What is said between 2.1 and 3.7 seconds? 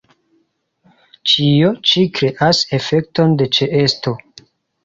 kreas efekton de